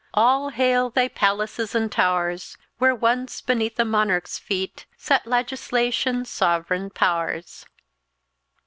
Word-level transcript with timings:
All 0.15 0.49
hail 0.49 0.89
thy 0.89 1.09
palaces 1.09 1.75
and 1.75 1.91
tow'rs, 1.91 2.57
Where 2.79 2.95
once, 2.95 3.39
beneath 3.39 3.79
a 3.79 3.85
monarch's 3.85 4.39
feet, 4.39 4.87
Sat 4.97 5.27
legislation's 5.27 6.27
sov'reign 6.27 6.89
pow'rs!" 6.89 7.67